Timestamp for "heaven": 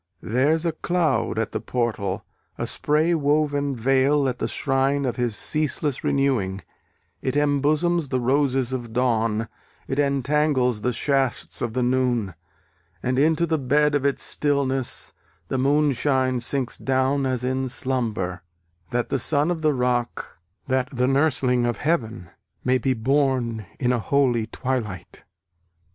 21.77-22.31